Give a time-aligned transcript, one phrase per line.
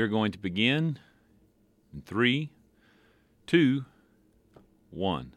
[0.00, 0.98] We're going to begin
[1.92, 2.52] in three,
[3.46, 3.84] two,
[4.90, 5.34] one.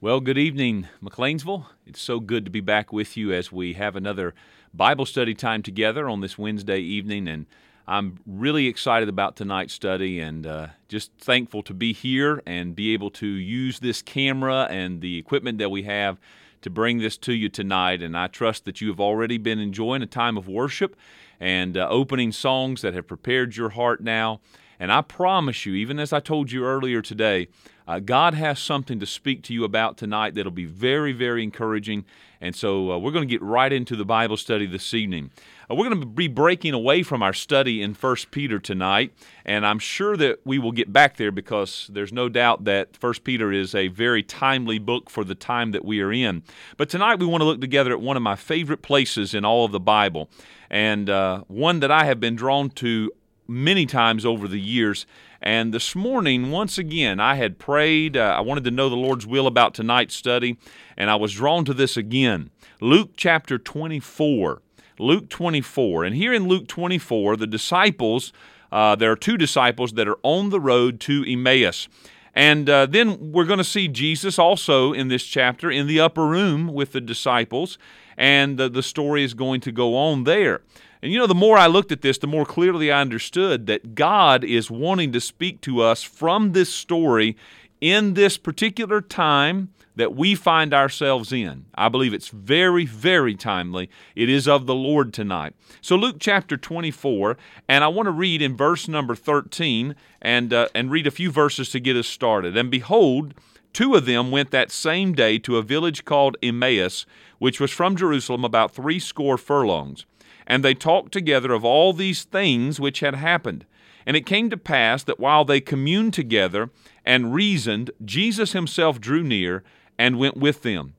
[0.00, 1.66] Well, good evening, McLeansville.
[1.86, 4.34] It's so good to be back with you as we have another
[4.74, 7.28] Bible study time together on this Wednesday evening.
[7.28, 7.46] And
[7.86, 12.92] I'm really excited about tonight's study and uh, just thankful to be here and be
[12.92, 16.18] able to use this camera and the equipment that we have
[16.62, 18.02] to bring this to you tonight.
[18.02, 20.96] And I trust that you have already been enjoying a time of worship
[21.40, 24.40] and uh, opening songs that have prepared your heart now.
[24.80, 27.48] And I promise you, even as I told you earlier today,
[27.88, 32.04] uh, God has something to speak to you about tonight that'll be very, very encouraging.
[32.38, 35.30] And so uh, we're going to get right into the Bible study this evening.
[35.70, 39.12] Uh, we're going to be breaking away from our study in 1 Peter tonight,
[39.44, 43.14] and I'm sure that we will get back there because there's no doubt that 1
[43.24, 46.42] Peter is a very timely book for the time that we are in.
[46.76, 49.64] But tonight we want to look together at one of my favorite places in all
[49.64, 50.28] of the Bible,
[50.70, 53.10] and uh, one that I have been drawn to
[53.48, 55.06] many times over the years.
[55.40, 58.16] And this morning, once again, I had prayed.
[58.16, 60.58] Uh, I wanted to know the Lord's will about tonight's study,
[60.96, 62.50] and I was drawn to this again.
[62.80, 64.62] Luke chapter 24.
[64.98, 66.04] Luke 24.
[66.04, 68.32] And here in Luke 24, the disciples,
[68.70, 71.88] uh, there are two disciples that are on the road to Emmaus.
[72.34, 76.26] And uh, then we're going to see Jesus also in this chapter in the upper
[76.26, 77.78] room with the disciples,
[78.16, 80.62] and the, the story is going to go on there.
[81.02, 83.94] And you know, the more I looked at this, the more clearly I understood that
[83.94, 87.36] God is wanting to speak to us from this story
[87.80, 91.66] in this particular time that we find ourselves in.
[91.74, 93.90] I believe it's very, very timely.
[94.14, 95.54] It is of the Lord tonight.
[95.80, 97.36] So, Luke chapter 24,
[97.68, 101.32] and I want to read in verse number 13 and, uh, and read a few
[101.32, 102.56] verses to get us started.
[102.56, 103.34] And behold,
[103.72, 107.04] two of them went that same day to a village called Emmaus,
[107.40, 110.06] which was from Jerusalem about three score furlongs.
[110.48, 113.66] And they talked together of all these things which had happened.
[114.06, 116.70] And it came to pass that while they communed together
[117.04, 119.62] and reasoned, Jesus himself drew near
[119.98, 120.94] and went with them.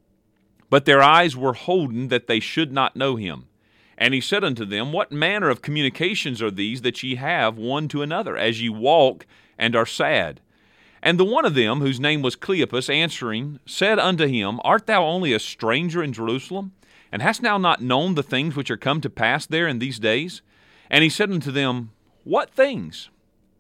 [0.69, 3.47] But their eyes were holden that they should not know him.
[3.97, 7.87] And he said unto them, What manner of communications are these that ye have one
[7.89, 9.25] to another, as ye walk
[9.57, 10.39] and are sad?
[11.01, 15.03] And the one of them, whose name was Cleopas, answering, said unto him, Art thou
[15.03, 16.73] only a stranger in Jerusalem?
[17.11, 19.99] And hast thou not known the things which are come to pass there in these
[19.99, 20.41] days?
[20.89, 21.91] And he said unto them,
[22.23, 23.09] What things?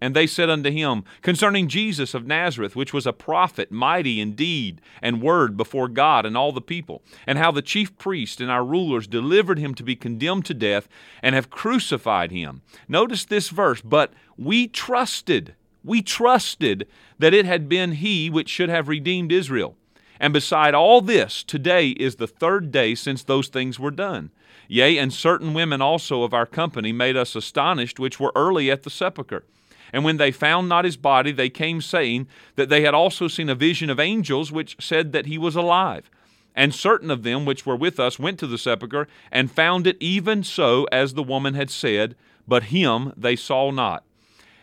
[0.01, 4.33] And they said unto him, Concerning Jesus of Nazareth, which was a prophet, mighty in
[4.33, 8.49] deed and word before God and all the people, and how the chief priests and
[8.49, 10.87] our rulers delivered him to be condemned to death,
[11.21, 12.61] and have crucified him.
[12.87, 16.87] Notice this verse, but we trusted, we trusted
[17.17, 19.75] that it had been he which should have redeemed Israel.
[20.19, 24.31] And beside all this, today is the third day since those things were done.
[24.67, 28.83] Yea, and certain women also of our company made us astonished, which were early at
[28.83, 29.43] the sepulchre.
[29.91, 33.49] And when they found not his body, they came saying that they had also seen
[33.49, 36.11] a vision of angels, which said that he was alive.
[36.55, 39.97] And certain of them which were with us went to the sepulchre, and found it
[39.99, 42.15] even so as the woman had said,
[42.47, 44.03] but him they saw not.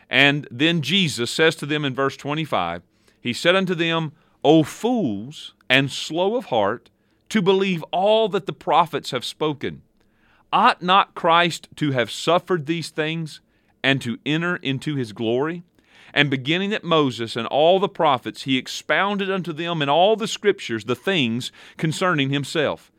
[0.08, 2.82] And then Jesus says to them in verse 25,
[3.20, 4.12] He said unto them,
[4.44, 6.90] O fools, and slow of heart,
[7.28, 9.82] to believe all that the prophets have spoken.
[10.52, 13.40] Ought not Christ to have suffered these things
[13.82, 15.64] and to enter into his glory?
[16.14, 20.28] And beginning at Moses and all the prophets, he expounded unto them in all the
[20.28, 22.90] scriptures the things concerning himself.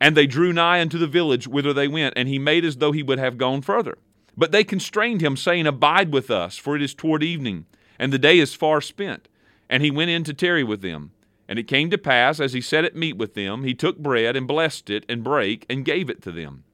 [0.00, 2.92] And they drew nigh unto the village whither they went, and he made as though
[2.92, 3.98] he would have gone further.
[4.36, 7.66] But they constrained him, saying, Abide with us, for it is toward evening,
[7.98, 9.28] and the day is far spent.
[9.68, 11.12] And he went in to tarry with them.
[11.48, 14.36] And it came to pass, as he sat at meat with them, he took bread
[14.36, 16.64] and blessed it, and brake, and gave it to them.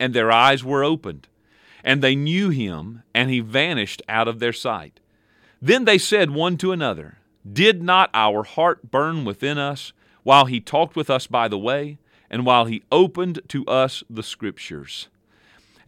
[0.00, 1.28] And their eyes were opened,
[1.84, 5.00] and they knew him, and he vanished out of their sight.
[5.60, 7.18] Then they said one to another,
[7.50, 9.92] Did not our heart burn within us
[10.22, 11.98] while he talked with us by the way,
[12.30, 15.08] and while he opened to us the Scriptures?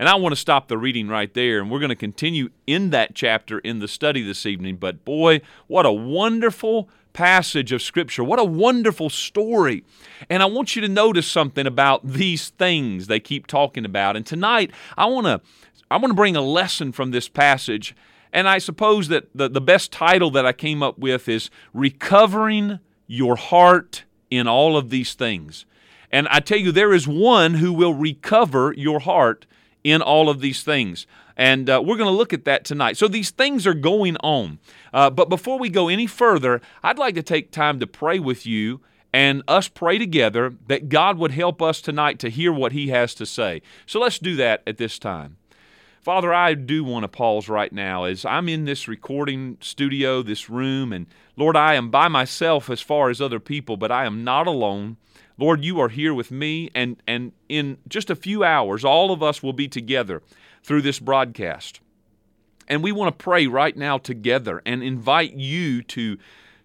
[0.01, 2.89] And I want to stop the reading right there, and we're going to continue in
[2.89, 4.77] that chapter in the study this evening.
[4.77, 8.25] But boy, what a wonderful passage of Scripture.
[8.25, 9.85] What a wonderful story.
[10.31, 14.17] And I want you to notice something about these things they keep talking about.
[14.17, 15.43] And tonight, I want to.
[15.91, 17.95] I want to bring a lesson from this passage,
[18.33, 22.79] and I suppose that the, the best title that I came up with is Recovering
[23.07, 25.67] Your Heart in All of These Things.
[26.11, 29.47] And I tell you, there is one who will recover your heart
[29.85, 31.07] in all of these things.
[31.37, 32.97] And uh, we're going to look at that tonight.
[32.97, 34.59] So these things are going on.
[34.93, 38.45] Uh, but before we go any further, I'd like to take time to pray with
[38.45, 38.81] you
[39.13, 43.15] and us pray together that God would help us tonight to hear what He has
[43.15, 43.63] to say.
[43.87, 45.37] So let's do that at this time.
[46.01, 50.49] Father, I do want to pause right now as I'm in this recording studio, this
[50.49, 51.07] room, and
[51.37, 54.97] Lord, I am by myself as far as other people, but I am not alone.
[55.41, 59.23] Lord, you are here with me, and, and in just a few hours, all of
[59.23, 60.23] us will be together
[60.63, 61.81] through this broadcast.
[62.69, 66.19] And we want to pray right now together and invite you to,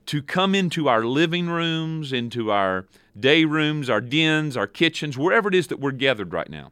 [0.08, 2.86] to come into our living rooms, into our
[3.18, 6.72] day rooms, our dens, our kitchens, wherever it is that we're gathered right now.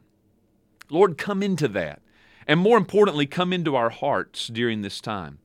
[0.90, 2.02] Lord, come into that.
[2.46, 5.38] And more importantly, come into our hearts during this time.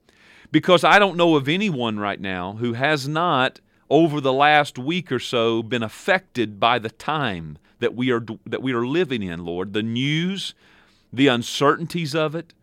[0.51, 5.11] Because I don't know of anyone right now who has not over the last week
[5.11, 9.43] or so been affected by the time that we are that we are living in,
[9.43, 9.73] Lord.
[9.73, 10.53] The news,
[11.11, 12.53] the uncertainties of it,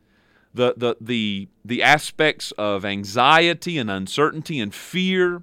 [0.55, 5.43] the the the the aspects of anxiety and uncertainty and fear,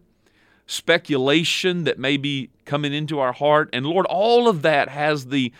[0.67, 5.51] speculation that may be coming into our heart, and Lord, all of that has the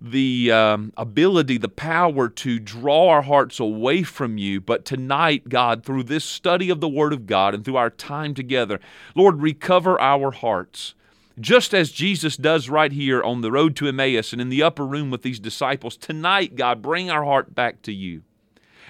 [0.00, 4.60] the um, ability, the power to draw our hearts away from you.
[4.60, 8.34] But tonight, God, through this study of the Word of God and through our time
[8.34, 8.80] together,
[9.14, 10.94] Lord, recover our hearts.
[11.38, 14.86] Just as Jesus does right here on the road to Emmaus and in the upper
[14.86, 18.22] room with these disciples, tonight, God, bring our heart back to you.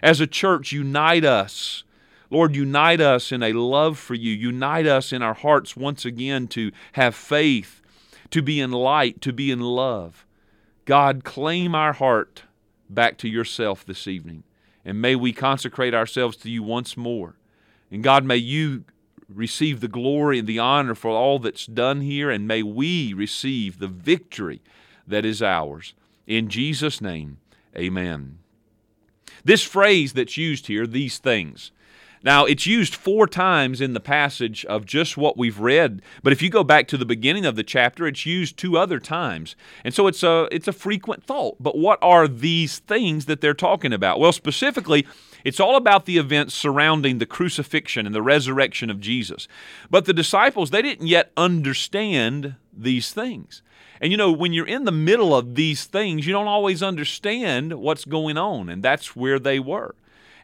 [0.03, 1.83] As a church, unite us.
[2.31, 4.33] Lord, unite us in a love for you.
[4.33, 7.81] Unite us in our hearts once again to have faith,
[8.31, 10.27] to be in light, to be in love.
[10.87, 12.45] God, claim our heart
[12.89, 14.45] back to yourself this evening.
[14.85, 17.35] And may we consecrate ourselves to you once more.
[17.91, 18.85] And God, may you
[19.29, 23.79] receive the glory and the honor for all that's done here, and may we receive
[23.79, 24.63] the victory
[25.07, 25.95] that is ours.
[26.27, 27.39] In Jesus' name,
[27.77, 28.39] amen.
[29.45, 31.73] This phrase that's used here, these things,
[32.23, 36.43] now, it's used four times in the passage of just what we've read, but if
[36.43, 39.55] you go back to the beginning of the chapter, it's used two other times.
[39.85, 41.57] And so it's a, it's a frequent thought.
[41.61, 44.19] But what are these things that they're talking about?
[44.19, 45.07] Well, specifically,
[45.45, 49.47] it's all about the events surrounding the crucifixion and the resurrection of Jesus.
[49.91, 53.63] But the disciples, they didn't yet understand these things.
[54.01, 57.75] And you know, when you're in the middle of these things, you don't always understand
[57.75, 59.95] what's going on, and that's where they were.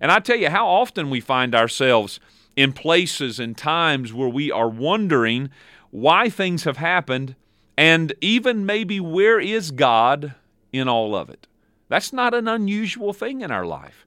[0.02, 2.18] And I tell you how often we find ourselves
[2.56, 5.49] in places and times where we are wondering
[5.92, 7.37] why things have happened
[7.78, 10.35] and even maybe where is God
[10.73, 11.47] in all of it.
[11.88, 14.04] That's not an unusual thing in our life.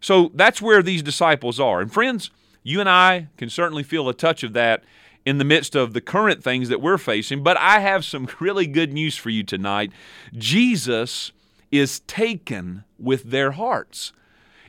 [0.00, 1.80] So that's where these disciples are.
[1.80, 2.30] And friends,
[2.64, 4.82] you and I can certainly feel a touch of that
[5.24, 7.44] in the midst of the current things that we're facing.
[7.44, 9.92] But I have some really good news for you tonight.
[10.34, 11.30] Jesus
[11.70, 14.12] is taken with their hearts.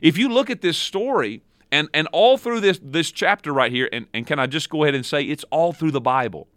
[0.00, 3.88] If you look at this story, and, and all through this, this chapter right here,
[3.92, 6.48] and, and can I just go ahead and say it's all through the Bible.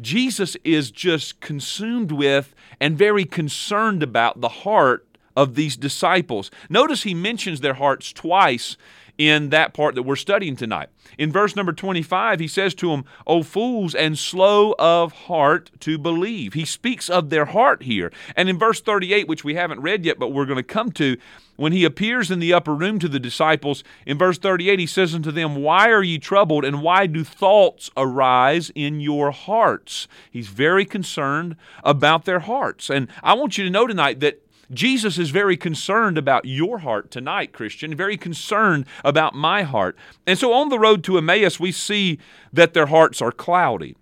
[0.00, 6.50] Jesus is just consumed with and very concerned about the heart of these disciples.
[6.68, 8.76] Notice he mentions their hearts twice
[9.18, 10.88] in that part that we're studying tonight.
[11.18, 15.98] In verse number 25, he says to them, O fools and slow of heart to
[15.98, 16.54] believe.
[16.54, 18.12] He speaks of their heart here.
[18.36, 21.16] And in verse 38, which we haven't read yet, but we're going to come to,
[21.62, 25.14] when he appears in the upper room to the disciples, in verse 38, he says
[25.14, 30.08] unto them, Why are ye troubled, and why do thoughts arise in your hearts?
[30.28, 31.54] He's very concerned
[31.84, 32.90] about their hearts.
[32.90, 34.42] And I want you to know tonight that
[34.72, 39.96] Jesus is very concerned about your heart tonight, Christian, very concerned about my heart.
[40.26, 42.18] And so on the road to Emmaus, we see
[42.52, 43.94] that their hearts are cloudy.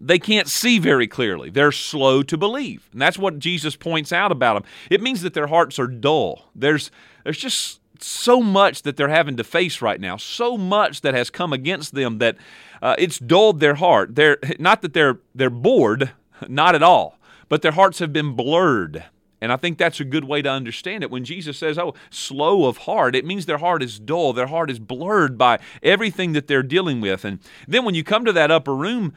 [0.00, 1.50] They can't see very clearly.
[1.50, 2.88] They're slow to believe.
[2.92, 4.70] And that's what Jesus points out about them.
[4.90, 6.50] It means that their hearts are dull.
[6.54, 6.90] There's,
[7.22, 11.30] there's just so much that they're having to face right now, so much that has
[11.30, 12.36] come against them that
[12.82, 14.14] uh, it's dulled their heart.
[14.14, 16.10] They're, not that they're, they're bored,
[16.48, 19.04] not at all, but their hearts have been blurred.
[19.40, 21.10] And I think that's a good way to understand it.
[21.10, 24.32] When Jesus says, oh, slow of heart, it means their heart is dull.
[24.32, 27.24] Their heart is blurred by everything that they're dealing with.
[27.24, 29.12] And then when you come to that upper room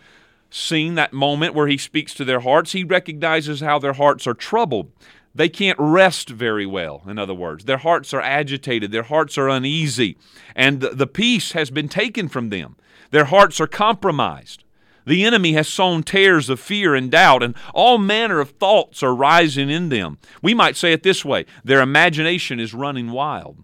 [0.50, 4.34] scene, that moment where he speaks to their hearts, he recognizes how their hearts are
[4.34, 4.92] troubled.
[5.34, 7.66] They can't rest very well, in other words.
[7.66, 10.18] Their hearts are agitated, their hearts are uneasy,
[10.56, 12.76] and the peace has been taken from them.
[13.12, 14.64] Their hearts are compromised.
[15.06, 19.16] The enemy has sown tares of fear and doubt, and all manner of thoughts are
[19.16, 20.18] rising in them.
[20.42, 23.64] We might say it this way their imagination is running wild.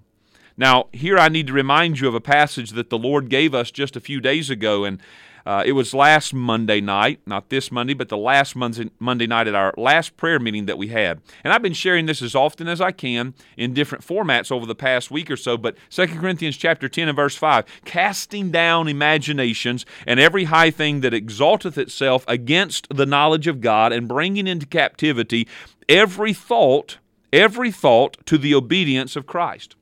[0.55, 3.71] Now, here I need to remind you of a passage that the Lord gave us
[3.71, 5.01] just a few days ago, and
[5.45, 9.55] uh, it was last Monday night, not this Monday, but the last Monday night at
[9.55, 11.21] our last prayer meeting that we had.
[11.43, 14.75] And I've been sharing this as often as I can in different formats over the
[14.75, 15.57] past week or so.
[15.57, 21.01] But 2 Corinthians chapter 10 and verse 5 casting down imaginations and every high thing
[21.01, 25.47] that exalteth itself against the knowledge of God, and bringing into captivity
[25.89, 26.97] every thought,
[27.31, 29.75] every thought to the obedience of Christ.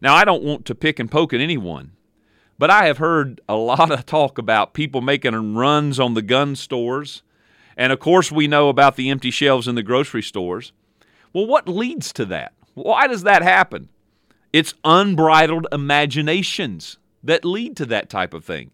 [0.00, 1.92] Now, I don't want to pick and poke at anyone.
[2.62, 6.54] But I have heard a lot of talk about people making runs on the gun
[6.54, 7.24] stores.
[7.76, 10.72] And of course, we know about the empty shelves in the grocery stores.
[11.32, 12.52] Well, what leads to that?
[12.74, 13.88] Why does that happen?
[14.52, 18.70] It's unbridled imaginations that lead to that type of thing.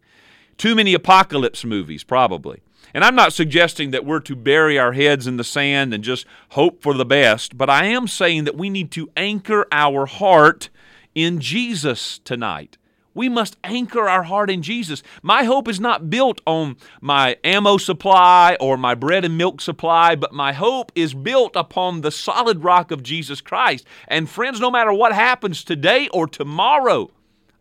[0.59, 2.61] Too many apocalypse movies, probably.
[2.92, 6.26] And I'm not suggesting that we're to bury our heads in the sand and just
[6.50, 10.68] hope for the best, but I am saying that we need to anchor our heart
[11.14, 12.76] in Jesus tonight.
[13.18, 15.02] We must anchor our heart in Jesus.
[15.25, 20.14] My hope is not built on my ammo supply or my bread and milk supply,
[20.14, 23.84] but my hope is built upon the solid rock of Jesus Christ.
[24.06, 27.10] And friends, no matter what happens today or tomorrow,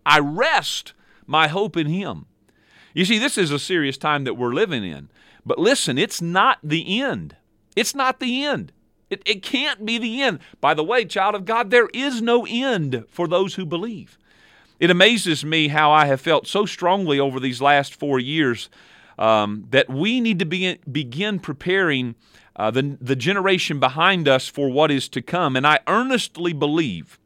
[0.05, 0.93] I rest
[1.25, 2.27] my hope in Him.
[2.93, 5.09] You see, this is a serious time that we're living in.
[5.43, 7.35] But listen, it's not the end.
[7.75, 8.73] It's not the end.
[9.09, 10.37] It, it can't be the end.
[10.61, 14.19] By the way, child of God, there is no end for those who believe.
[14.79, 18.69] It amazes me how I have felt so strongly over these last four years
[19.17, 22.15] um, that we need to be, begin preparing
[22.55, 25.55] uh, the, the generation behind us for what is to come.
[25.55, 27.19] And I earnestly believe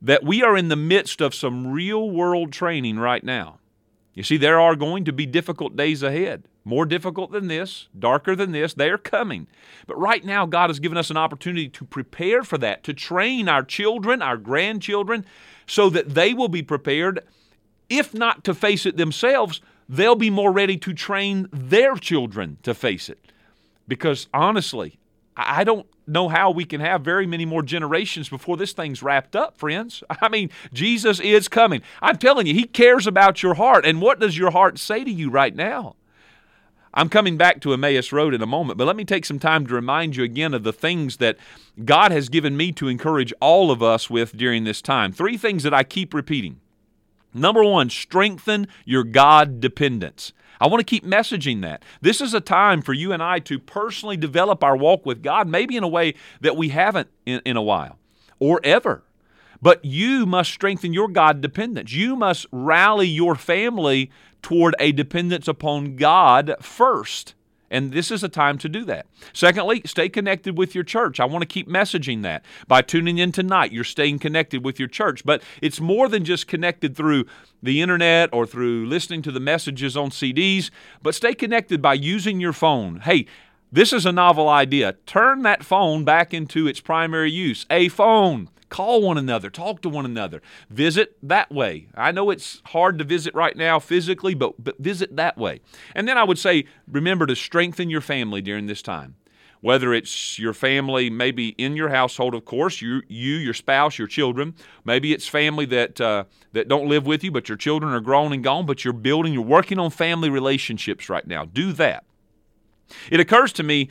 [0.00, 3.58] that we are in the midst of some real world training right now.
[4.14, 6.44] You see, there are going to be difficult days ahead.
[6.66, 8.74] More difficult than this, darker than this.
[8.74, 9.46] They are coming.
[9.86, 13.48] But right now, God has given us an opportunity to prepare for that, to train
[13.48, 15.24] our children, our grandchildren,
[15.68, 17.20] so that they will be prepared,
[17.88, 22.74] if not to face it themselves, they'll be more ready to train their children to
[22.74, 23.20] face it.
[23.86, 24.98] Because honestly,
[25.36, 29.36] I don't know how we can have very many more generations before this thing's wrapped
[29.36, 30.02] up, friends.
[30.20, 31.82] I mean, Jesus is coming.
[32.02, 33.86] I'm telling you, He cares about your heart.
[33.86, 35.94] And what does your heart say to you right now?
[36.96, 39.66] I'm coming back to Emmaus Road in a moment, but let me take some time
[39.66, 41.36] to remind you again of the things that
[41.84, 45.12] God has given me to encourage all of us with during this time.
[45.12, 46.58] Three things that I keep repeating.
[47.34, 50.32] Number one, strengthen your God dependence.
[50.58, 51.84] I want to keep messaging that.
[52.00, 55.46] This is a time for you and I to personally develop our walk with God,
[55.48, 57.98] maybe in a way that we haven't in, in a while
[58.38, 59.02] or ever.
[59.60, 61.92] But you must strengthen your God dependence.
[61.92, 64.10] You must rally your family
[64.42, 67.34] toward a dependence upon God first.
[67.70, 69.06] And this is a time to do that.
[69.32, 71.18] Secondly, stay connected with your church.
[71.18, 72.44] I want to keep messaging that.
[72.68, 75.24] By tuning in tonight, you're staying connected with your church.
[75.24, 77.26] But it's more than just connected through
[77.62, 80.70] the internet or through listening to the messages on CDs,
[81.02, 83.00] but stay connected by using your phone.
[83.00, 83.26] Hey,
[83.72, 84.94] this is a novel idea.
[85.06, 88.48] Turn that phone back into its primary use a phone.
[88.68, 91.86] Call one another, talk to one another, visit that way.
[91.94, 95.60] I know it's hard to visit right now physically, but, but visit that way.
[95.94, 99.14] And then I would say, remember to strengthen your family during this time.
[99.60, 104.06] Whether it's your family, maybe in your household, of course, you, you, your spouse, your
[104.06, 104.54] children.
[104.84, 108.32] Maybe it's family that uh, that don't live with you, but your children are grown
[108.32, 108.66] and gone.
[108.66, 111.46] But you're building, you're working on family relationships right now.
[111.46, 112.04] Do that.
[113.10, 113.88] It occurs to me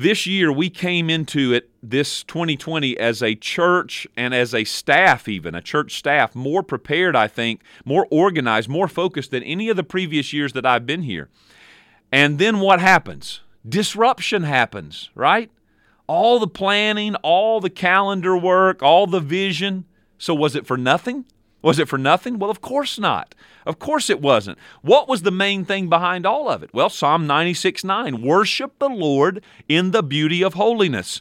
[0.00, 5.28] this year we came into it this 2020 as a church and as a staff
[5.28, 9.76] even a church staff more prepared i think more organized more focused than any of
[9.76, 11.28] the previous years that i've been here.
[12.12, 13.42] And then what happens?
[13.68, 15.50] Disruption happens right?
[16.06, 19.84] All the planning all the calendar work all the vision.
[20.16, 21.26] So was it for nothing
[21.62, 22.38] was it for nothing?
[22.38, 23.34] Well, of course not.
[23.66, 24.58] Of course it wasn't.
[24.82, 26.70] What was the main thing behind all of it?
[26.72, 31.20] Well, Psalm 96 9 Worship the Lord in the beauty of holiness.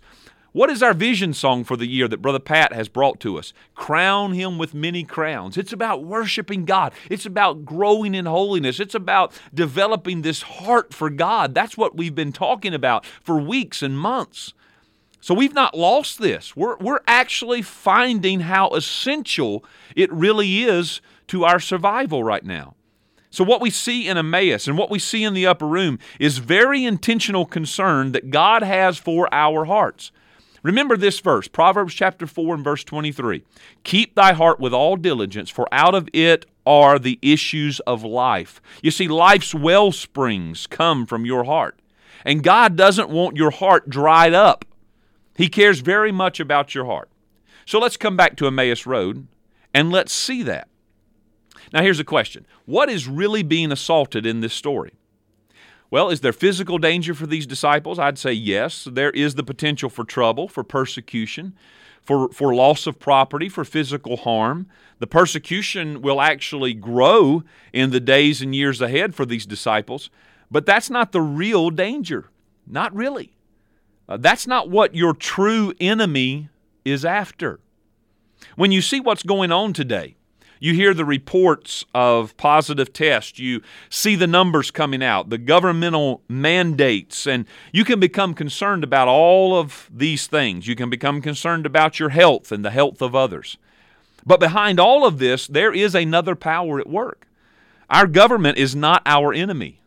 [0.51, 3.53] What is our vision song for the year that Brother Pat has brought to us?
[3.75, 5.57] Crown Him with many crowns.
[5.57, 6.91] It's about worshiping God.
[7.07, 8.79] It's about growing in holiness.
[8.79, 11.53] It's about developing this heart for God.
[11.53, 14.53] That's what we've been talking about for weeks and months.
[15.21, 16.55] So we've not lost this.
[16.55, 19.63] We're, we're actually finding how essential
[19.95, 22.75] it really is to our survival right now.
[23.31, 26.39] So, what we see in Emmaus and what we see in the upper room is
[26.39, 30.11] very intentional concern that God has for our hearts.
[30.63, 33.43] Remember this verse, Proverbs chapter 4 and verse 23.
[33.83, 38.61] Keep thy heart with all diligence, for out of it are the issues of life.
[38.81, 41.79] You see, life's well springs come from your heart.
[42.25, 44.65] And God doesn't want your heart dried up.
[45.39, 47.09] He cares very much about your heart.
[47.65, 49.25] So let's come back to Emmaus Road
[49.73, 50.67] and let's see that.
[51.71, 54.95] Now, here's a question What is really being assaulted in this story?
[55.89, 57.97] Well, is there physical danger for these disciples?
[57.97, 58.85] I'd say yes.
[58.91, 61.55] There is the potential for trouble, for persecution,
[62.01, 64.67] for, for loss of property, for physical harm.
[64.99, 70.09] The persecution will actually grow in the days and years ahead for these disciples,
[70.51, 72.29] but that's not the real danger.
[72.67, 73.37] Not really.
[74.09, 76.49] Uh, that's not what your true enemy
[76.83, 77.59] is after.
[78.55, 80.15] When you see what's going on today,
[80.59, 86.21] you hear the reports of positive tests, you see the numbers coming out, the governmental
[86.27, 90.67] mandates, and you can become concerned about all of these things.
[90.67, 93.57] You can become concerned about your health and the health of others.
[94.25, 97.27] But behind all of this, there is another power at work.
[97.89, 99.81] Our government is not our enemy.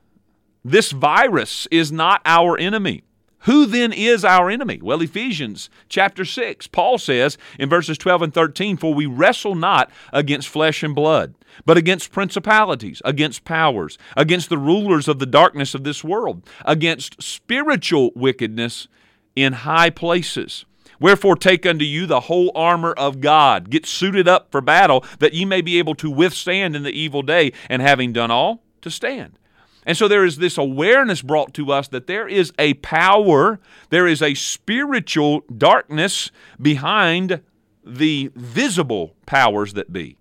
[0.65, 3.03] This virus is not our enemy.
[3.45, 4.79] Who then is our enemy?
[4.81, 9.91] Well, Ephesians chapter 6, Paul says in verses 12 and 13, For we wrestle not
[10.13, 11.35] against flesh and blood,
[11.67, 17.21] but against principalities, against powers, against the rulers of the darkness of this world, against
[17.21, 18.87] spiritual wickedness
[19.35, 20.65] in high places.
[21.01, 23.71] Wherefore, take unto you the whole armor of God.
[23.71, 27.23] Get suited up for battle, that ye may be able to withstand in the evil
[27.23, 29.37] day, and having done all, to stand.
[29.85, 33.59] And so there is this awareness brought to us that there is a power,
[33.90, 37.40] there is a spiritual darkness behind
[37.85, 40.16] the visible powers that be.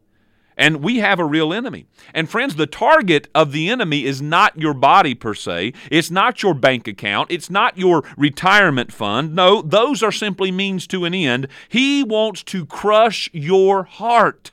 [0.58, 1.86] And we have a real enemy.
[2.14, 5.74] And friends, the target of the enemy is not your body per se.
[5.90, 7.32] It's not your bank account.
[7.32, 9.34] It's not your retirement fund.
[9.34, 11.48] No, those are simply means to an end.
[11.70, 14.52] He wants to crush your heart.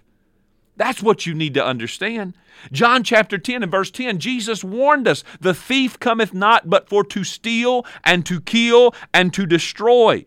[0.77, 2.35] That's what you need to understand.
[2.73, 7.05] John chapter 10 and verse 10, Jesus warned us the thief cometh not but for
[7.05, 10.27] to steal and to kill and to destroy.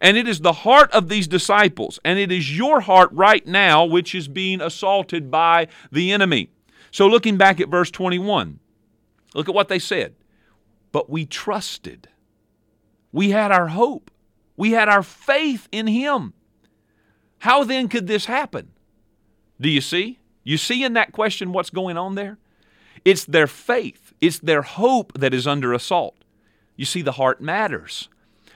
[0.00, 3.84] And it is the heart of these disciples, and it is your heart right now
[3.84, 6.50] which is being assaulted by the enemy.
[6.90, 8.58] So, looking back at verse 21,
[9.34, 10.14] look at what they said.
[10.92, 12.08] But we trusted.
[13.12, 14.10] We had our hope.
[14.56, 16.34] We had our faith in Him.
[17.38, 18.70] How then could this happen?
[19.60, 20.18] Do you see?
[20.44, 22.38] You see in that question what's going on there?
[23.04, 26.16] It's their faith, it's their hope that is under assault.
[26.76, 28.08] You see, the heart matters.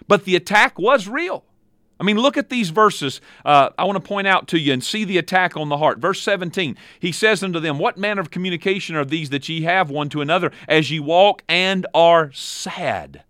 [0.06, 1.44] But the attack was real.
[2.00, 3.20] I mean, look at these verses.
[3.44, 5.98] Uh, I want to point out to you and see the attack on the heart.
[5.98, 9.90] Verse 17, he says unto them, What manner of communication are these that ye have
[9.90, 13.24] one to another as ye walk and are sad?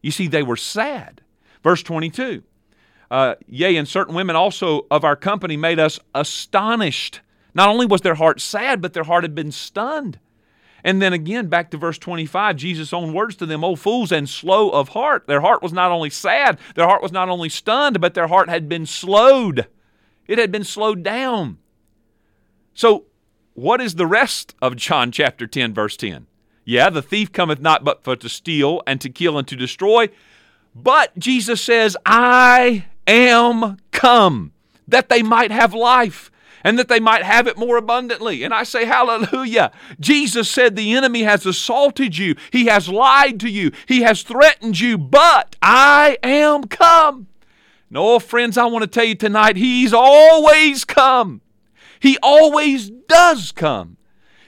[0.00, 1.20] You see, they were sad.
[1.62, 2.42] Verse 22,
[3.10, 7.20] uh, Yea, and certain women also of our company made us astonished.
[7.54, 10.18] Not only was their heart sad, but their heart had been stunned.
[10.82, 14.28] And then again, back to verse 25, Jesus' own words to them, O fools and
[14.28, 15.26] slow of heart.
[15.26, 18.50] Their heart was not only sad, their heart was not only stunned, but their heart
[18.50, 19.66] had been slowed.
[20.26, 21.58] It had been slowed down.
[22.74, 23.06] So,
[23.54, 26.26] what is the rest of John chapter 10, verse 10?
[26.64, 30.10] Yeah, the thief cometh not but for to steal and to kill and to destroy.
[30.74, 34.52] But Jesus says, I am come
[34.88, 36.30] that they might have life
[36.64, 38.42] and that they might have it more abundantly.
[38.42, 39.70] And I say, Hallelujah.
[40.00, 44.80] Jesus said, The enemy has assaulted you, he has lied to you, he has threatened
[44.80, 47.28] you, but I am come.
[47.90, 51.42] No, oh, friends, I want to tell you tonight, he's always come.
[52.00, 53.98] He always does come.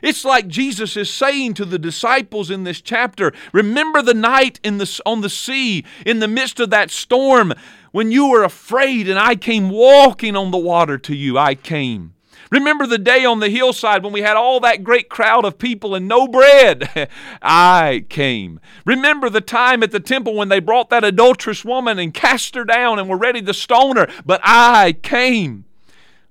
[0.07, 4.79] It's like Jesus is saying to the disciples in this chapter, remember the night in
[4.79, 7.53] the, on the sea, in the midst of that storm,
[7.91, 11.37] when you were afraid and I came walking on the water to you.
[11.37, 12.15] I came.
[12.53, 15.97] Remember the day on the hillside when we had all that great crowd of people
[15.97, 17.09] and no bread?
[17.43, 18.61] I came.
[18.85, 22.65] Remember the time at the temple when they brought that adulterous woman and cast her
[22.65, 24.07] down and were ready to stone her?
[24.25, 25.65] But I came.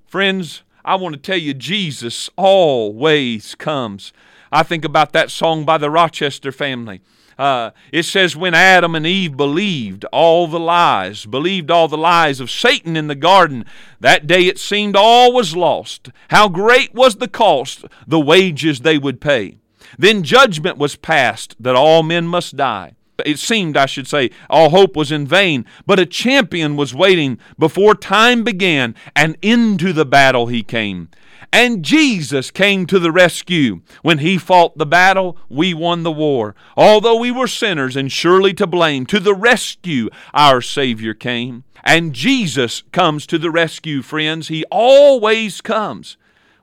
[0.05, 4.13] Friends, I want to tell you, Jesus always comes.
[4.51, 7.01] I think about that song by the Rochester family.
[7.39, 12.39] Uh, it says, when Adam and Eve believed all the lies, believed all the lies
[12.39, 13.65] of Satan in the garden,
[13.99, 16.11] that day it seemed all was lost.
[16.29, 19.57] How great was the cost, the wages they would pay.
[19.97, 22.93] Then judgment was passed that all men must die.
[23.25, 27.39] It seemed, I should say, all hope was in vain, but a champion was waiting
[27.57, 31.09] before time began, and into the battle he came.
[31.53, 33.81] And Jesus came to the rescue.
[34.01, 36.55] When he fought the battle, we won the war.
[36.75, 41.63] Although we were sinners and surely to blame, to the rescue our Savior came.
[41.83, 44.47] And Jesus comes to the rescue, friends.
[44.47, 46.17] He always comes.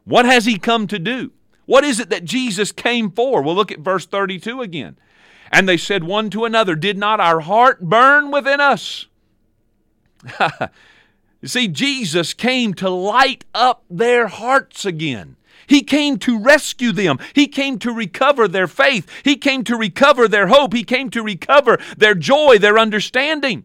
[0.05, 1.31] What has he come to do?
[1.65, 3.41] What is it that Jesus came for?
[3.41, 4.97] Well, look at verse 32 again.
[5.53, 9.07] And they said one to another, Did not our heart burn within us?
[10.41, 10.69] You
[11.49, 15.37] see, Jesus came to light up their hearts again.
[15.67, 17.19] He came to rescue them.
[17.35, 19.09] He came to recover their faith.
[19.25, 20.75] He came to recover their hope.
[20.75, 23.65] He came to recover their joy, their understanding.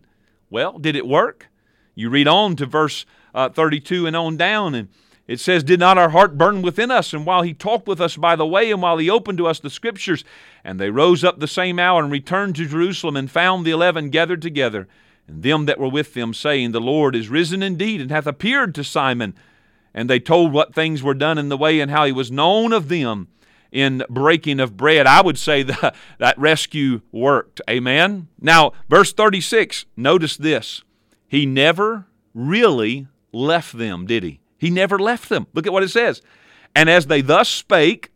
[0.49, 1.47] Well, did it work?
[1.95, 4.89] You read on to verse uh, 32 and on down, and
[5.27, 7.13] it says, Did not our heart burn within us?
[7.13, 9.59] And while he talked with us by the way, and while he opened to us
[9.59, 10.23] the scriptures,
[10.63, 14.09] and they rose up the same hour and returned to Jerusalem and found the eleven
[14.09, 14.87] gathered together
[15.27, 18.73] and them that were with them, saying, The Lord is risen indeed, and hath appeared
[18.75, 19.35] to Simon.
[19.93, 22.71] And they told what things were done in the way, and how he was known
[22.71, 23.27] of them
[23.71, 25.05] in breaking of bread.
[25.05, 27.61] I would say that, that rescue worked.
[27.69, 28.27] Amen?
[28.39, 30.83] Now, verse 36, notice this.
[31.27, 34.39] He never really left them, did he?
[34.57, 35.47] He never left them.
[35.53, 36.21] Look at what it says.
[36.75, 38.11] And as they thus spake,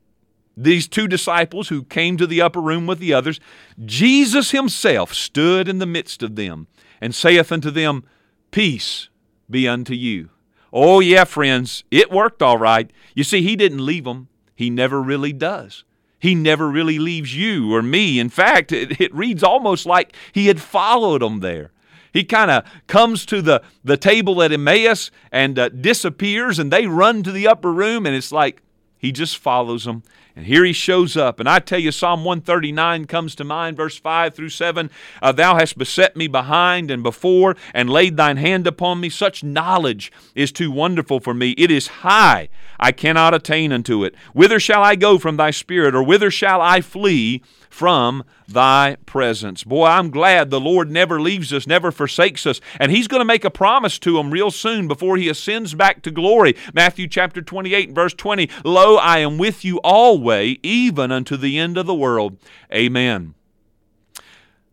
[0.57, 3.39] these two disciples who came to the upper room with the others,
[3.83, 6.67] Jesus himself stood in the midst of them
[6.99, 8.03] and saith unto them,
[8.51, 9.09] Peace
[9.49, 10.29] be unto you.
[10.73, 12.91] Oh, yeah, friends, it worked all right.
[13.15, 15.83] You see, he didn't leave them, he never really does.
[16.19, 18.19] He never really leaves you or me.
[18.19, 21.71] In fact, it, it reads almost like he had followed them there.
[22.13, 26.87] He kind of comes to the, the table at Emmaus and uh, disappears, and they
[26.87, 28.61] run to the upper room, and it's like
[28.97, 30.03] he just follows them
[30.35, 31.39] and here he shows up.
[31.39, 34.89] And I tell you, Psalm 139 comes to mind, verse 5 through 7.
[35.21, 39.09] Uh, Thou hast beset me behind and before, and laid thine hand upon me.
[39.09, 41.51] Such knowledge is too wonderful for me.
[41.51, 42.49] It is high.
[42.79, 44.15] I cannot attain unto it.
[44.33, 47.41] Whither shall I go from thy spirit, or whither shall I flee
[47.71, 49.63] from thy presence.
[49.63, 53.25] Boy, I'm glad the Lord never leaves us, never forsakes us, and He's going to
[53.25, 56.55] make a promise to them real soon before He ascends back to glory.
[56.73, 61.77] Matthew chapter 28, verse 20 Lo, I am with you always, even unto the end
[61.77, 62.37] of the world.
[62.73, 63.33] Amen.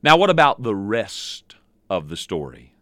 [0.03, 1.57] Now, what about the rest
[1.89, 2.75] of the story?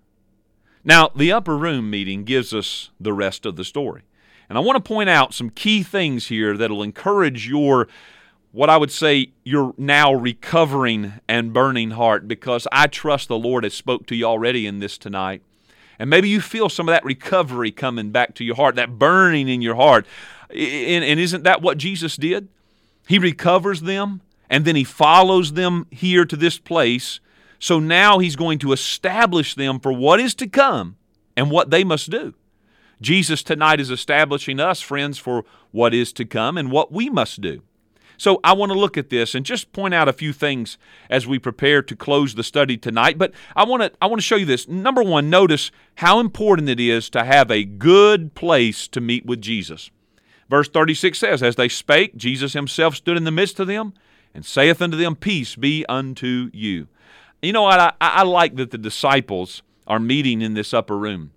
[0.82, 4.02] Now, the upper room meeting gives us the rest of the story.
[4.48, 7.88] And I want to point out some key things here that'll encourage your
[8.56, 13.64] what I would say your now recovering and burning heart because I trust the Lord
[13.64, 15.42] has spoke to you already in this tonight.
[15.98, 19.46] And maybe you feel some of that recovery coming back to your heart, that burning
[19.46, 20.06] in your heart.
[20.48, 22.48] And, and isn't that what Jesus did?
[23.06, 27.20] He recovers them and then he follows them here to this place.
[27.58, 30.96] So now he's going to establish them for what is to come
[31.36, 32.32] and what they must do.
[33.02, 37.42] Jesus tonight is establishing us, friends, for what is to come and what we must
[37.42, 37.60] do.
[38.16, 40.78] So I want to look at this and just point out a few things
[41.10, 43.18] as we prepare to close the study tonight.
[43.18, 44.68] But I want to I want to show you this.
[44.68, 49.40] Number one, notice how important it is to have a good place to meet with
[49.40, 49.90] Jesus.
[50.48, 53.94] Verse 36 says, As they spake, Jesus himself stood in the midst of them
[54.34, 56.88] and saith unto them, Peace be unto you.
[57.42, 57.80] You know what?
[57.80, 61.32] I, I like that the disciples are meeting in this upper room.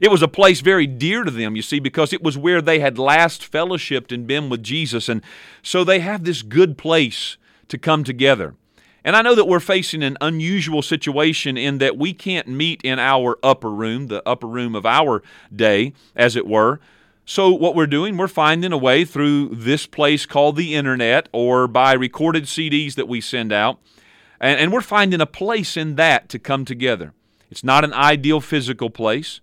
[0.00, 2.80] It was a place very dear to them, you see, because it was where they
[2.80, 5.08] had last fellowshipped and been with Jesus.
[5.08, 5.22] And
[5.62, 7.36] so they have this good place
[7.68, 8.54] to come together.
[9.04, 12.98] And I know that we're facing an unusual situation in that we can't meet in
[12.98, 15.22] our upper room, the upper room of our
[15.54, 16.80] day, as it were.
[17.24, 21.68] So, what we're doing, we're finding a way through this place called the internet or
[21.68, 23.78] by recorded CDs that we send out.
[24.40, 27.12] And, we're finding a place in that to come together.
[27.50, 29.40] It's not an ideal physical place.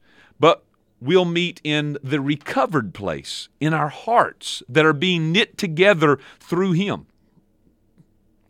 [0.99, 6.71] We'll meet in the recovered place, in our hearts that are being knit together through
[6.71, 7.05] Him.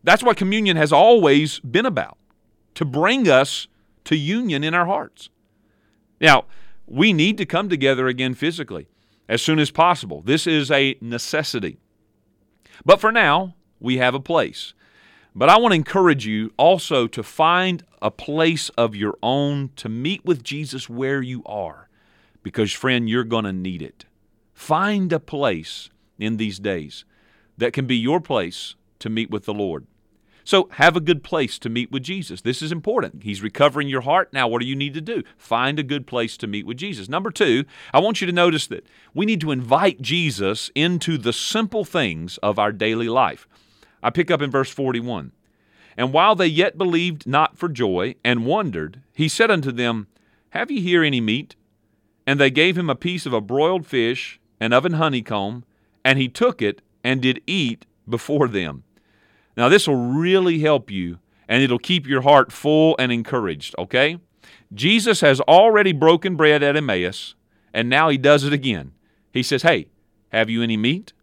[0.04, 2.18] That's what communion has always been about
[2.76, 3.68] to bring us
[4.06, 5.30] to union in our hearts.
[6.22, 6.46] Now,
[6.86, 8.88] we need to come together again physically
[9.28, 10.22] as soon as possible.
[10.22, 11.78] This is a necessity.
[12.86, 14.74] But for now, we have a place.
[15.36, 19.90] But I want to encourage you also to find a place of your own to
[19.90, 21.87] meet with Jesus where you are.
[22.48, 24.06] Because, friend, you're going to need it.
[24.54, 27.04] Find a place in these days
[27.58, 29.86] that can be your place to meet with the Lord.
[30.46, 32.40] So have a good place to meet with Jesus.
[32.40, 33.24] This is important.
[33.24, 34.32] He's recovering your heart.
[34.32, 35.24] Now, what do you need to do?
[35.36, 37.10] Find a good place to meet with Jesus.
[37.10, 41.34] Number two, I want you to notice that we need to invite Jesus into the
[41.34, 43.46] simple things of our daily life.
[44.02, 45.34] I pick up in verse 41.
[45.98, 50.08] And while they yet believed not for joy and wondered, he said unto them,
[50.52, 51.58] Have ye here any meat?
[52.28, 55.64] And they gave him a piece of a broiled fish and of an honeycomb,
[56.06, 58.84] and he took it and did eat before them.
[59.56, 64.20] Now, this will really help you and it'll keep your heart full and encouraged, okay?
[64.74, 67.36] Jesus has already broken bread at Emmaus,
[67.74, 68.92] and now he does it again.
[69.32, 69.88] He says, Hey,
[70.32, 71.14] have you any meat?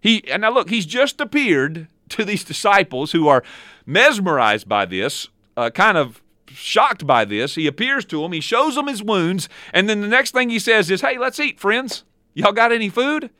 [0.00, 3.44] He and now look, he's just appeared to these disciples who are
[3.86, 6.22] mesmerized by this, uh, kind of
[6.58, 7.54] shocked by this.
[7.54, 10.58] He appears to them, he shows them his wounds, and then the next thing he
[10.58, 12.04] says is, Hey, let's eat, friends.
[12.34, 13.30] Y'all got any food?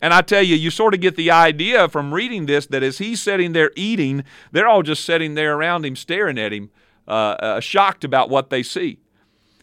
[0.00, 2.98] And I tell you, you sort of get the idea from reading this that as
[2.98, 6.70] he's sitting there eating, they're all just sitting there around him, staring at him,
[7.06, 8.98] uh, uh, shocked about what they see.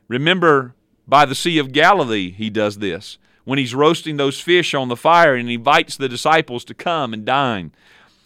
[0.07, 3.17] Remember, by the Sea of Galilee, he does this.
[3.43, 7.25] When he's roasting those fish on the fire and invites the disciples to come and
[7.25, 7.73] dine.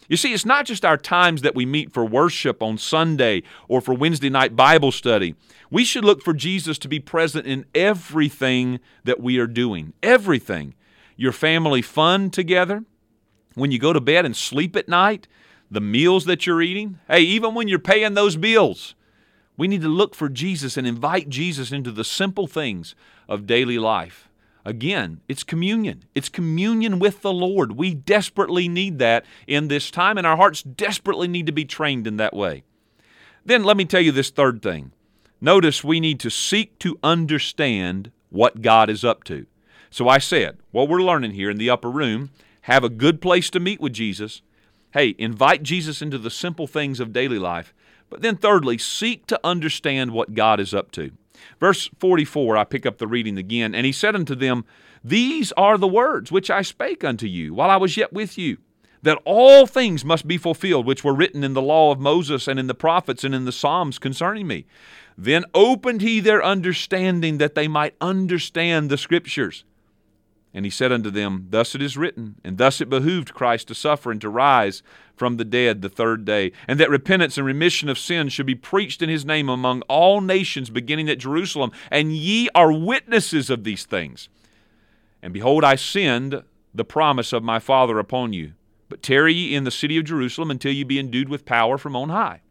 [0.08, 3.80] You see, it's not just our times that we meet for worship on Sunday or
[3.80, 5.34] for Wednesday night Bible study.
[5.70, 9.94] We should look for Jesus to be present in everything that we are doing.
[10.02, 10.74] Everything
[11.16, 12.84] your family fun together,
[13.54, 15.28] when you go to bed and sleep at night,
[15.70, 16.98] the meals that you're eating.
[17.08, 18.94] Hey, even when you're paying those bills,
[19.56, 22.94] we need to look for Jesus and invite Jesus into the simple things
[23.28, 24.28] of daily life.
[24.64, 26.04] Again, it's communion.
[26.14, 27.72] It's communion with the Lord.
[27.72, 32.06] We desperately need that in this time, and our hearts desperately need to be trained
[32.06, 32.62] in that way.
[33.44, 34.92] Then let me tell you this third thing.
[35.40, 39.46] Notice we need to seek to understand what God is up to.
[39.90, 42.30] So I said, what we're learning here in the upper room,
[42.62, 44.40] have a good place to meet with Jesus.
[44.92, 47.74] Hey, invite Jesus into the simple things of daily life.
[48.08, 51.10] But then, thirdly, seek to understand what God is up to.
[51.60, 53.74] Verse 44, I pick up the reading again.
[53.74, 54.64] And he said unto them,
[55.02, 58.58] These are the words which I spake unto you while I was yet with you,
[59.02, 62.58] that all things must be fulfilled which were written in the law of Moses and
[62.58, 64.66] in the prophets and in the Psalms concerning me.
[65.16, 69.64] Then opened he their understanding that they might understand the Scriptures.
[70.54, 73.74] And he said unto them, Thus it is written, and thus it behooved Christ to
[73.74, 74.84] suffer and to rise
[75.16, 78.54] from the dead the third day, and that repentance and remission of sins should be
[78.54, 81.72] preached in his name among all nations, beginning at Jerusalem.
[81.90, 84.28] And ye are witnesses of these things.
[85.20, 88.52] And behold, I send the promise of my Father upon you.
[88.88, 91.96] But tarry ye in the city of Jerusalem until ye be endued with power from
[91.96, 92.42] on high.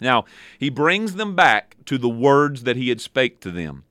[0.00, 0.24] Now,
[0.58, 3.84] he brings them back to the words that he had spake to them.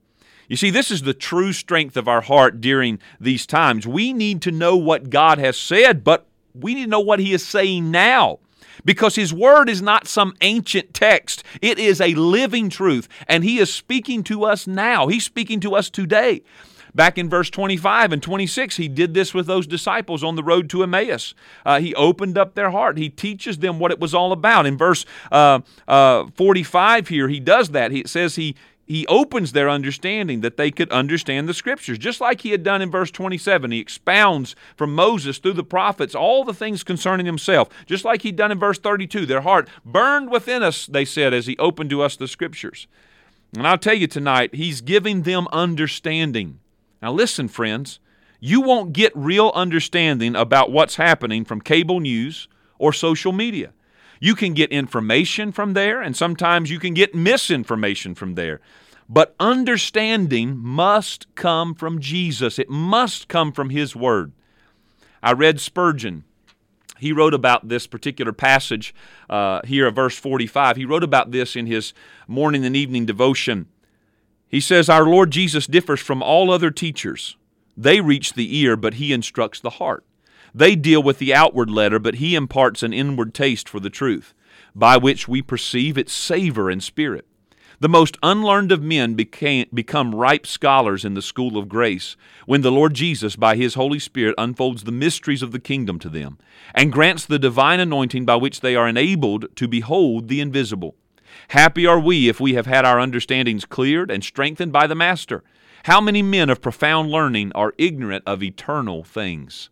[0.49, 3.87] You see, this is the true strength of our heart during these times.
[3.87, 7.33] We need to know what God has said, but we need to know what He
[7.33, 8.39] is saying now.
[8.83, 13.59] Because His Word is not some ancient text, it is a living truth, and He
[13.59, 15.07] is speaking to us now.
[15.07, 16.41] He's speaking to us today.
[16.95, 20.71] Back in verse 25 and 26, he did this with those disciples on the road
[20.71, 21.35] to Emmaus.
[21.63, 22.97] Uh, he opened up their heart.
[22.97, 24.65] He teaches them what it was all about.
[24.65, 27.91] In verse uh, uh, 45 here, he does that.
[27.91, 28.55] He, says he,
[28.89, 32.81] he opens their understanding that they could understand the scriptures, just like he had done
[32.81, 33.69] in verse 27.
[33.69, 38.35] He expounds from Moses through the prophets all the things concerning himself, just like he'd
[38.35, 39.27] done in verse 32.
[39.27, 42.87] Their heart burned within us, they said, as he opened to us the scriptures.
[43.55, 46.59] And I'll tell you tonight, he's giving them understanding.
[46.99, 47.99] Now, listen, friends,
[48.39, 52.47] you won't get real understanding about what's happening from cable news
[52.79, 53.71] or social media.
[54.19, 58.59] You can get information from there, and sometimes you can get misinformation from there.
[59.07, 64.33] But understanding must come from Jesus, it must come from His Word.
[65.23, 66.23] I read Spurgeon.
[66.99, 68.93] He wrote about this particular passage
[69.29, 70.75] uh, here of verse 45.
[70.75, 71.93] He wrote about this in his
[72.27, 73.67] morning and evening devotion.
[74.49, 77.37] He says, Our Lord Jesus differs from all other teachers.
[77.77, 80.03] They reach the ear, but He instructs the heart.
[80.53, 84.33] They deal with the outward letter, but he imparts an inward taste for the truth,
[84.75, 87.25] by which we perceive its savor and spirit.
[87.81, 92.61] The most unlearned of men became, become ripe scholars in the school of grace when
[92.61, 96.37] the Lord Jesus, by his Holy Spirit, unfolds the mysteries of the kingdom to them
[96.75, 100.95] and grants the divine anointing by which they are enabled to behold the invisible.
[101.49, 105.41] Happy are we if we have had our understandings cleared and strengthened by the Master.
[105.83, 109.69] How many men of profound learning are ignorant of eternal things?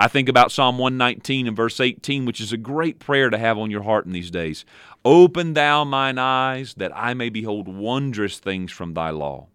[0.00, 3.58] I think about Psalm 119 and verse 18, which is a great prayer to have
[3.58, 4.64] on your heart in these days.
[5.04, 9.48] Open thou mine eyes that I may behold wondrous things from thy law.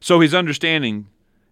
[0.00, 1.08] So his understanding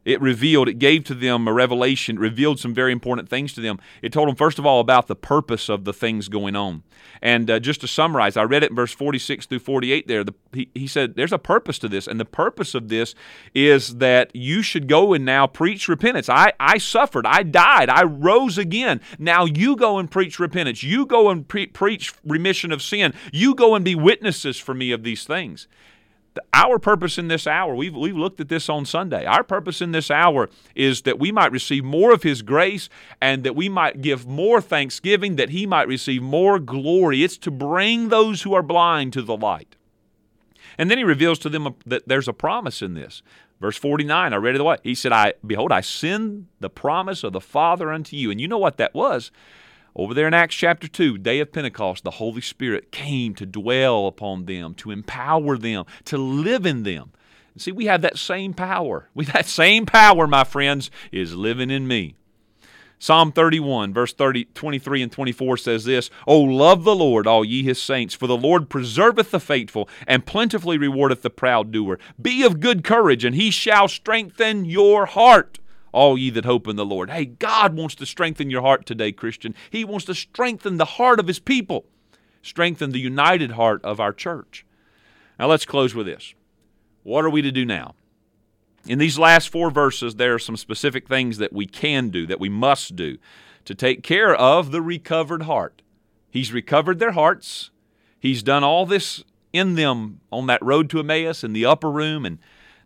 [0.09, 3.79] it revealed, it gave to them a revelation, revealed some very important things to them.
[4.01, 6.83] It told them, first of all, about the purpose of the things going on.
[7.21, 10.25] And uh, just to summarize, I read it in verse 46 through 48 there.
[10.25, 12.07] The, he, he said, There's a purpose to this.
[12.07, 13.15] And the purpose of this
[13.55, 16.31] is that you should go and now preach repentance.
[16.31, 17.27] I, I suffered.
[17.27, 17.91] I died.
[17.91, 19.03] I rose again.
[19.19, 20.83] Now you go and preach repentance.
[20.83, 23.13] You go and pre- preach remission of sin.
[23.31, 25.69] You go and be witnesses for me of these things
[26.53, 29.25] our purpose in this hour, we've, we've looked at this on Sunday.
[29.25, 32.89] Our purpose in this hour is that we might receive more of His grace
[33.21, 37.23] and that we might give more thanksgiving, that He might receive more glory.
[37.23, 39.77] It's to bring those who are blind to the light.
[40.77, 43.23] And then He reveals to them that there's a promise in this.
[43.61, 44.77] Verse 49, I read it away.
[44.85, 48.31] He said, I behold, I send the promise of the Father unto you.
[48.31, 49.33] And you know what that was?
[49.99, 54.07] Over there in Acts chapter 2, day of Pentecost, the Holy Spirit came to dwell
[54.07, 57.11] upon them, to empower them, to live in them.
[57.57, 59.09] See, we have that same power.
[59.17, 62.15] We that same power, my friends, is living in me.
[63.01, 67.65] Psalm 31, verse 30, 23 and 24 says this O love the Lord, all ye
[67.65, 71.99] his saints, for the Lord preserveth the faithful, and plentifully rewardeth the proud doer.
[72.23, 75.59] Be of good courage, and he shall strengthen your heart
[75.93, 77.11] all ye that hope in the Lord.
[77.11, 79.55] Hey, God wants to strengthen your heart today, Christian.
[79.71, 81.87] He wants to strengthen the heart of His people,
[82.43, 84.65] strengthen the united heart of our church.
[85.39, 86.35] Now, let's close with this.
[87.03, 87.95] What are we to do now?
[88.87, 92.41] In these last four verses, there are some specific things that we can do, that
[92.41, 93.19] we must do
[93.65, 95.83] to take care of the recovered heart.
[96.31, 97.71] He's recovered their hearts.
[98.19, 102.25] He's done all this in them on that road to Emmaus in the upper room
[102.25, 102.39] and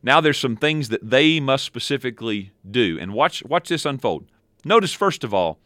[0.03, 2.99] now there's some things that they must specifically do.
[3.01, 4.27] And watch, watch this unfold.
[4.65, 5.59] Notice, first of all,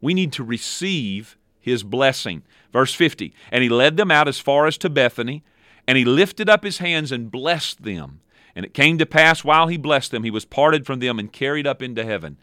[0.00, 2.42] we need to receive his blessing.
[2.72, 5.42] Verse 50 And he led them out as far as to Bethany,
[5.86, 8.20] and he lifted up his hands and blessed them.
[8.54, 11.32] And it came to pass while he blessed them, he was parted from them and
[11.32, 12.36] carried up into heaven.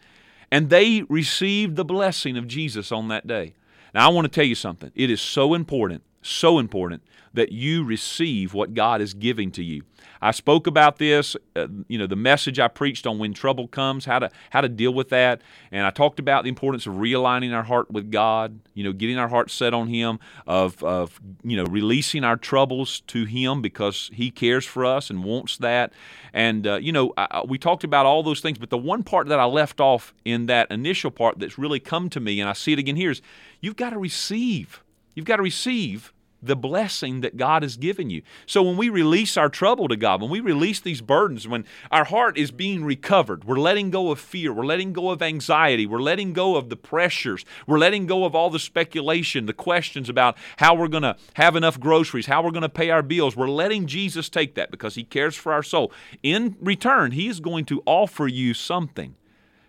[0.50, 3.54] And they received the blessing of Jesus on that day.
[3.94, 4.90] Now, I want to tell you something.
[4.94, 9.82] It is so important, so important that you receive what God is giving to you.
[10.22, 14.04] I spoke about this, uh, you know, the message I preached on when trouble comes,
[14.04, 15.40] how to how to deal with that,
[15.72, 19.18] and I talked about the importance of realigning our heart with God, you know, getting
[19.18, 24.10] our heart set on Him, of of you know releasing our troubles to Him because
[24.12, 25.92] He cares for us and wants that,
[26.34, 29.28] and uh, you know I, we talked about all those things, but the one part
[29.28, 32.52] that I left off in that initial part that's really come to me, and I
[32.52, 33.22] see it again here is
[33.60, 34.82] you've got to receive.
[35.14, 36.12] You've got to receive
[36.42, 38.22] the blessing that God has given you.
[38.46, 42.04] So when we release our trouble to God, when we release these burdens, when our
[42.04, 46.00] heart is being recovered, we're letting go of fear, we're letting go of anxiety, we're
[46.00, 50.36] letting go of the pressures, we're letting go of all the speculation, the questions about
[50.56, 53.36] how we're going to have enough groceries, how we're going to pay our bills.
[53.36, 55.92] We're letting Jesus take that because he cares for our soul.
[56.22, 59.16] In return, he is going to offer you something.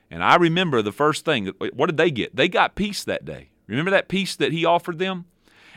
[0.09, 2.35] And I remember the first thing, what did they get?
[2.35, 3.49] They got peace that day.
[3.67, 5.25] Remember that peace that he offered them?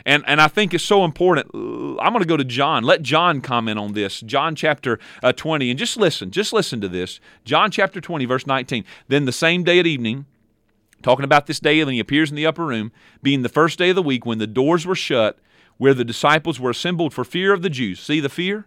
[0.06, 1.48] And, and I think it's so important.
[1.54, 2.84] I'm going to go to John.
[2.84, 4.20] Let John comment on this.
[4.20, 5.70] John chapter uh, 20.
[5.70, 6.30] And just listen.
[6.30, 7.20] Just listen to this.
[7.44, 8.84] John chapter 20, verse 19.
[9.08, 10.26] Then the same day at evening,
[11.02, 12.92] talking about this day, and he appears in the upper room,
[13.22, 15.38] being the first day of the week when the doors were shut,
[15.78, 17.98] where the disciples were assembled for fear of the Jews.
[17.98, 18.66] See the fear?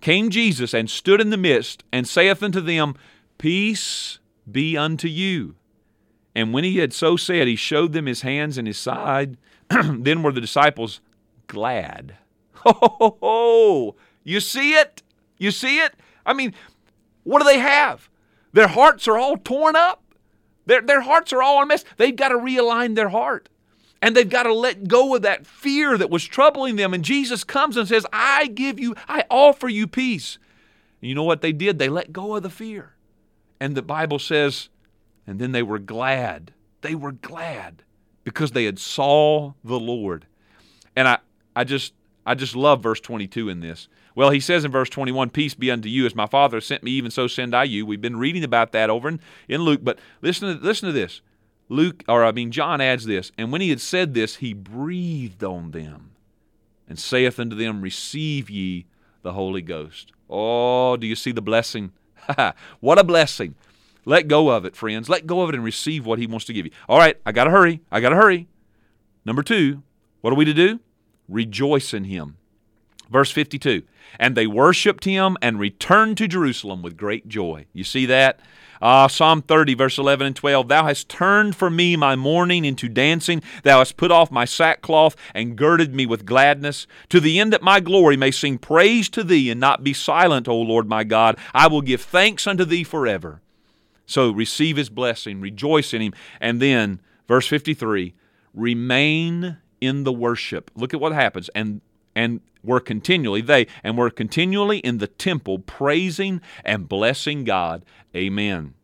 [0.00, 2.94] Came Jesus and stood in the midst and saith unto them,
[3.38, 4.18] Peace
[4.50, 5.56] be unto you.
[6.34, 9.36] And when he had so said, he showed them his hands and his side.
[9.84, 11.00] then were the disciples
[11.46, 12.16] glad.
[12.58, 15.02] Ho, ho, ho, You see it?
[15.38, 15.94] You see it?
[16.26, 16.54] I mean,
[17.22, 18.10] what do they have?
[18.52, 20.02] Their hearts are all torn up.
[20.66, 21.84] Their, their hearts are all a mess.
[21.96, 23.48] They've got to realign their heart.
[24.02, 26.92] And they've got to let go of that fear that was troubling them.
[26.92, 30.38] And Jesus comes and says, I give you, I offer you peace.
[31.00, 31.78] And you know what they did?
[31.78, 32.94] They let go of the fear.
[33.60, 34.68] And the Bible says,
[35.26, 36.52] and then they were glad.
[36.80, 37.82] They were glad
[38.32, 40.26] because they had saw the Lord.
[40.94, 41.18] And I,
[41.54, 41.94] I just
[42.26, 43.88] I just love verse 22 in this.
[44.14, 46.90] Well, he says in verse 21, Peace be unto you, as my Father sent me,
[46.90, 47.86] even so send I you.
[47.86, 51.20] We've been reading about that over in, in Luke, but listen to, listen to this.
[51.68, 55.44] Luke, or I mean, John adds this, and when he had said this, he breathed
[55.44, 56.10] on them.
[56.88, 58.86] and saith unto them, Receive ye
[59.22, 60.12] the Holy Ghost.
[60.28, 61.92] Oh, do you see the blessing?
[62.80, 63.54] what a blessing.
[64.08, 65.10] Let go of it, friends.
[65.10, 66.72] Let go of it and receive what He wants to give you.
[66.88, 67.82] All right, I got to hurry.
[67.92, 68.48] I got to hurry.
[69.26, 69.82] Number two,
[70.22, 70.80] what are we to do?
[71.28, 72.38] Rejoice in Him.
[73.10, 73.82] Verse 52
[74.18, 77.66] And they worshiped Him and returned to Jerusalem with great joy.
[77.74, 78.40] You see that?
[78.80, 82.88] Uh, Psalm 30, verse 11 and 12 Thou hast turned for me my mourning into
[82.88, 83.42] dancing.
[83.62, 87.60] Thou hast put off my sackcloth and girded me with gladness, to the end that
[87.60, 91.36] my glory may sing praise to thee and not be silent, O Lord my God.
[91.52, 93.42] I will give thanks unto thee forever.
[94.08, 96.14] So receive his blessing, rejoice in him.
[96.40, 98.14] And then, verse 53
[98.54, 100.70] remain in the worship.
[100.74, 101.48] Look at what happens.
[101.54, 101.82] And
[102.16, 107.84] and were continually they and were continually in the temple praising and blessing God.
[108.16, 108.74] Amen.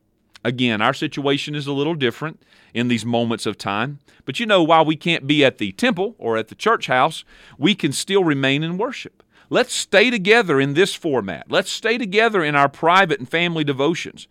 [0.45, 2.43] Again, our situation is a little different
[2.75, 3.99] in these moments of time.
[4.27, 7.25] But you know, while we can't be at the temple or at the church house,
[7.59, 9.23] we can still remain in worship.
[9.49, 11.51] Let's stay together in this format.
[11.51, 14.29] Let's stay together in our private and family devotions.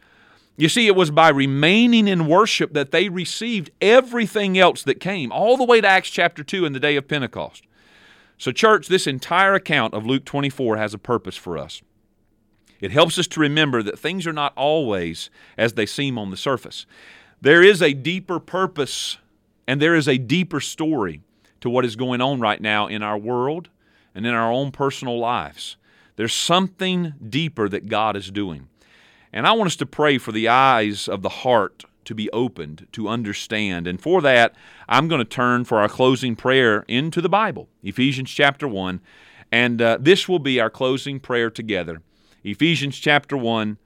[0.55, 5.31] You see, it was by remaining in worship that they received everything else that came,
[5.31, 7.63] all the way to Acts chapter 2 in the day of Pentecost.
[8.37, 11.81] So, church, this entire account of Luke 24 has a purpose for us.
[12.79, 16.37] It helps us to remember that things are not always as they seem on the
[16.37, 16.85] surface.
[17.41, 19.17] There is a deeper purpose
[19.67, 21.21] and there is a deeper story
[21.61, 23.69] to what is going on right now in our world
[24.13, 25.77] and in our own personal lives.
[26.15, 28.67] There's something deeper that God is doing.
[29.34, 32.88] And I want us to pray for the eyes of the heart to be opened
[32.91, 33.88] to understand.
[33.88, 34.55] And for that,
[34.88, 39.01] I'm going to turn for our closing prayer into the Bible, Ephesians chapter 1.
[39.51, 42.01] And uh, this will be our closing prayer together.
[42.43, 43.77] Ephesians chapter 1,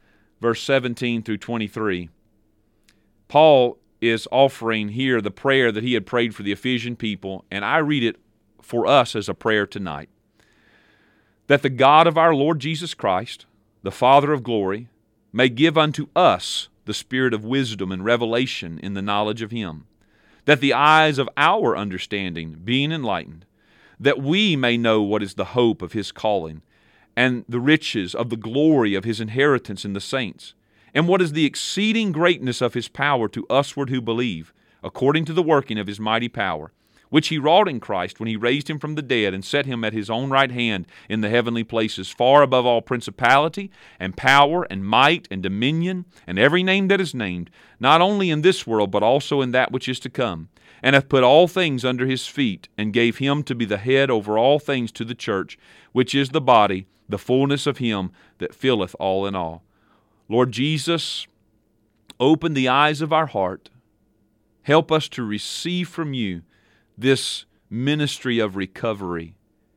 [0.41, 2.09] verse 17 through 23.
[3.27, 7.65] Paul is offering here the prayer that he had prayed for the Ephesian people, and
[7.65, 8.17] I read it
[8.61, 10.09] for us as a prayer tonight.
[11.47, 13.45] That the God of our Lord Jesus Christ,
[13.83, 14.89] the Father of glory,
[15.37, 19.85] may give unto us the spirit of wisdom and revelation in the knowledge of Him,
[20.45, 23.45] that the eyes of our understanding being enlightened,
[23.99, 26.63] that we may know what is the hope of His calling,
[27.15, 30.55] and the riches of the glory of His inheritance in the saints,
[30.91, 35.33] and what is the exceeding greatness of His power to usward who believe, according to
[35.33, 36.71] the working of His mighty power
[37.09, 39.83] which he wrought in Christ when he raised him from the dead and set him
[39.83, 44.65] at his own right hand in the heavenly places, far above all principality and power
[44.69, 47.49] and might and dominion and every name that is named,
[47.79, 50.49] not only in this world, but also in that which is to come,
[50.83, 54.11] and hath put all things under his feet, and gave him to be the head
[54.11, 55.57] over all things to the church,
[55.91, 59.63] which is the body, the fullness of him that filleth all in all.
[60.29, 61.25] Lord Jesus,
[62.19, 63.69] open the eyes of our heart.
[64.63, 66.41] Help us to receive from you
[66.97, 69.35] this ministry of recovery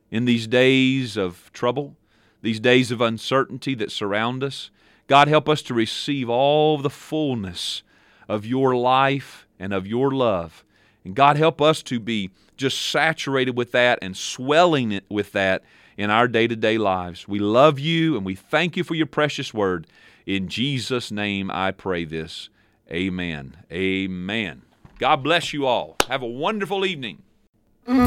[0.09, 1.95] in these days of trouble,
[2.41, 4.71] these days of uncertainty that surround us.
[5.07, 7.83] God, help us to receive all the fullness
[8.27, 10.63] of your life and of your love.
[11.03, 15.63] And God, help us to be just saturated with that and swelling it with that
[15.97, 17.27] in our day to day lives.
[17.27, 19.87] We love you and we thank you for your precious word.
[20.25, 22.49] In Jesus' name I pray this.
[22.89, 23.57] Amen.
[23.71, 24.70] Amen.
[25.01, 25.97] God bless you all.
[26.09, 27.23] Have a wonderful evening.
[27.87, 28.05] When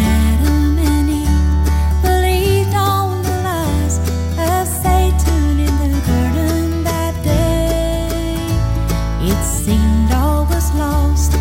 [0.00, 3.98] Adam and Eve believed on the lies
[4.38, 8.38] of Satan in the garden that day,
[9.30, 11.34] it seemed all was lost.